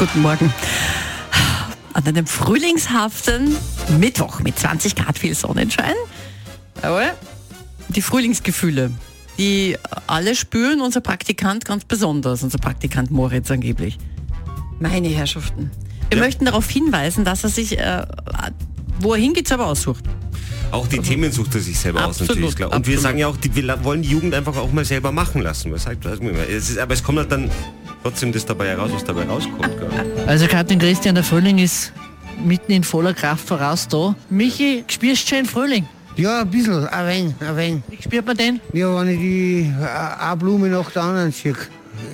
Guten 0.00 0.22
Morgen. 0.22 0.50
An 1.92 2.06
einem 2.06 2.26
frühlingshaften 2.26 3.54
Mittwoch 3.98 4.40
mit 4.40 4.58
20 4.58 4.96
Grad 4.96 5.18
viel 5.18 5.34
Sonnenschein. 5.34 5.92
Jawohl. 6.82 7.12
Die 7.90 8.00
Frühlingsgefühle, 8.00 8.92
die 9.36 9.76
alle 10.06 10.34
spüren, 10.34 10.80
unser 10.80 11.02
Praktikant 11.02 11.66
ganz 11.66 11.84
besonders, 11.84 12.42
unser 12.42 12.56
Praktikant 12.56 13.10
Moritz 13.10 13.50
angeblich. 13.50 13.98
Meine 14.78 15.08
Herrschaften. 15.08 15.70
Wir 16.08 16.16
Ja. 16.16 16.24
möchten 16.24 16.46
darauf 16.46 16.70
hinweisen, 16.70 17.26
dass 17.26 17.44
er 17.44 17.50
sich, 17.50 17.78
äh, 17.78 18.06
wo 19.00 19.12
er 19.12 19.20
hingeht, 19.20 19.48
selber 19.48 19.66
aussucht. 19.66 20.04
Auch 20.70 20.86
die 20.86 21.00
Themen 21.00 21.30
sucht 21.30 21.54
er 21.56 21.60
sich 21.60 21.78
selber 21.78 22.06
aus, 22.06 22.20
Absolut, 22.20 22.36
natürlich. 22.36 22.56
Klar. 22.56 22.68
Und 22.68 22.86
wir 22.86 22.94
absolut. 22.94 23.02
sagen 23.02 23.18
ja 23.18 23.26
auch, 23.26 23.36
die, 23.36 23.54
wir 23.54 23.84
wollen 23.84 24.00
die 24.00 24.08
Jugend 24.08 24.32
einfach 24.34 24.56
auch 24.56 24.72
mal 24.72 24.86
selber 24.86 25.12
machen 25.12 25.42
lassen. 25.42 25.70
Was 25.72 25.82
sagt, 25.82 26.04
wir 26.04 26.16
mal. 26.32 26.46
Es 26.48 26.70
ist, 26.70 26.78
aber 26.78 26.94
es 26.94 27.02
kommt 27.02 27.18
halt 27.18 27.30
dann 27.30 27.50
trotzdem 28.02 28.32
das 28.32 28.44
dabei 28.46 28.68
heraus, 28.68 28.90
was 28.92 29.04
dabei 29.04 29.24
rauskommt. 29.24 29.62
Gell? 29.78 30.24
Also 30.26 30.46
Katrin 30.46 30.78
Christian, 30.78 31.14
der 31.14 31.24
Frühling 31.24 31.58
ist 31.58 31.92
mitten 32.44 32.72
in 32.72 32.84
voller 32.84 33.14
Kraft 33.14 33.46
voraus 33.46 33.86
da. 33.88 34.14
Michi, 34.30 34.84
spürst 34.88 35.24
du 35.24 35.28
schon 35.28 35.38
den 35.38 35.46
Frühling? 35.46 35.88
Ja, 36.16 36.40
ein 36.40 36.50
bisschen, 36.50 36.86
ein 36.86 37.06
wenig, 37.06 37.34
ein 37.40 37.56
wenig. 37.56 37.82
Wie 37.88 38.02
spürt 38.02 38.26
man 38.26 38.36
den? 38.36 38.60
Ja, 38.72 38.94
wenn 39.00 39.08
ich 39.08 39.18
die 39.18 39.72
äh, 39.80 40.22
eine 40.22 40.36
Blume 40.36 40.68
nach 40.68 40.90
der 40.90 41.02
anderen 41.02 41.32
sehe, 41.32 41.54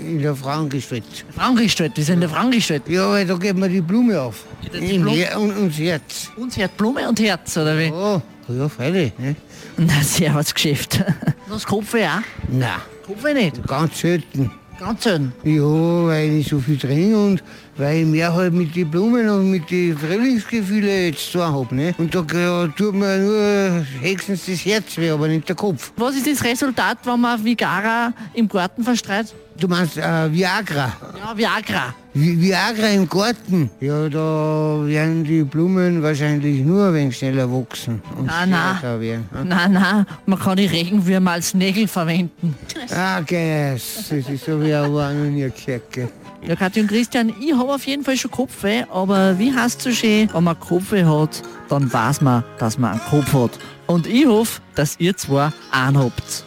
in 0.04 0.20
der 0.20 0.34
Frauengestalt. 0.34 1.04
Frauengestalt, 1.34 1.96
wir 1.96 2.05
sind 2.05 2.14
in 2.14 2.20
der 2.20 2.28
Frauengestalt. 2.28 2.88
Ja, 2.88 3.10
weil 3.10 3.27
da 3.27 3.34
geht 3.36 3.56
mir 3.56 3.68
die 3.68 3.80
Blume 3.80 4.20
auf. 4.20 4.44
Die 4.62 4.94
Im 4.96 5.02
Blume? 5.02 5.16
Her 5.16 5.41
und, 5.41 5.56
und 5.56 5.70
Herz. 5.70 6.30
Uns 6.36 6.56
hat 6.58 6.77
Blume 6.77 7.08
und 7.08 7.18
Herz, 7.20 7.56
oder 7.56 7.78
wie? 7.78 7.91
Oh, 7.91 8.20
ja, 8.48 8.68
freilich. 8.68 9.12
Ne? 9.18 9.36
Na, 9.77 10.02
sehr 10.02 10.34
was 10.34 10.52
Geschäft. 10.55 11.02
Das 11.48 11.64
Kopf 11.64 11.94
auch? 11.94 12.22
Nein, 12.48 12.70
Kopf 13.06 13.22
nicht. 13.32 13.64
ganz 13.68 14.00
selten. 14.00 14.50
Ganz 14.78 15.04
selten. 15.04 15.32
Ja, 15.42 15.62
weil 15.62 16.32
ich 16.32 16.48
so 16.48 16.58
viel 16.58 16.78
trinke 16.78 17.16
und 17.16 17.42
weil 17.76 17.98
ich 17.98 18.06
mehr 18.06 18.32
halt 18.34 18.52
mit 18.52 18.74
den 18.76 18.90
Blumen 18.90 19.28
und 19.28 19.50
mit 19.50 19.70
den 19.70 19.96
Frühlingsgefühlen 19.96 21.06
jetzt 21.06 21.33
zu 21.33 21.42
habe. 21.42 21.74
Ne? 21.74 21.94
Und 21.96 22.14
da 22.14 22.24
ja, 22.34 22.66
tut 22.68 22.94
mir 22.94 23.18
nur 23.18 23.86
höchstens 24.00 24.46
das 24.46 24.64
Herz 24.64 24.96
weh, 24.98 25.10
aber 25.10 25.28
nicht 25.28 25.48
der 25.48 25.56
Kopf. 25.56 25.92
Was 25.96 26.16
ist 26.16 26.27
das 26.27 26.44
Resultat, 26.44 26.98
wenn 27.05 27.20
man 27.20 27.42
Vigara 27.42 28.12
im 28.34 28.48
Garten 28.48 28.84
verstreut? 28.84 29.34
Du 29.58 29.68
meinst 29.68 29.96
äh, 29.96 30.30
Viagra? 30.30 30.92
Ja, 31.27 31.36
Viagra. 31.36 31.94
Vi 32.14 32.41
Viagra 32.41 32.88
im 32.88 33.08
Garten? 33.08 33.69
Ja, 33.80 34.08
da 34.08 34.86
werden 34.86 35.24
die 35.24 35.42
Blumen 35.42 36.00
wahrscheinlich 36.00 36.64
nur 36.64 36.86
ein 36.86 36.94
wenig 36.94 37.16
schneller 37.16 37.50
wachsen. 37.50 38.00
Und 38.16 38.27
na. 38.27 38.77
stärker 38.78 39.00
werden. 39.00 39.28
ne? 39.33 39.44
Nein, 39.44 39.72
nein, 39.72 40.06
man 40.24 40.38
kann 40.38 40.56
die 40.56 40.66
Regenwürmer 40.66 41.33
als 41.33 41.52
Nägel 41.52 41.88
verwenden. 41.88 42.55
Ah, 42.94 43.20
geil. 43.22 43.72
Das 43.74 44.12
ist 44.12 44.44
so 44.44 44.62
wie 44.62 44.72
ein 44.72 45.52
gell. 45.91 46.08
Ja, 46.46 46.55
Katja 46.55 46.83
und 46.83 46.88
Christian, 46.88 47.34
ich 47.40 47.52
habe 47.52 47.74
auf 47.74 47.84
jeden 47.84 48.05
Fall 48.05 48.16
schon 48.16 48.30
Kopfweh, 48.30 48.84
aber 48.88 49.36
wie 49.36 49.52
heißt 49.52 49.83
so 49.83 49.90
schön, 49.90 50.30
wenn 50.33 50.44
man 50.44 50.61
Kopfweh 50.61 51.05
hat, 51.05 51.42
dann 51.68 51.92
weiß 51.92 52.20
man, 52.20 52.44
dass 52.58 52.78
man 52.78 52.92
einen 52.92 53.00
Kopf 53.11 53.33
hat. 53.33 53.58
Und 53.88 54.06
ich 54.06 54.27
hoffe, 54.27 54.61
dass 54.77 54.94
ihr 55.00 55.16
zwei 55.16 55.50
einen 55.72 55.98
habt. 55.98 56.44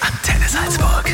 Antenne 0.00 0.48
Salzburg. 0.48 1.04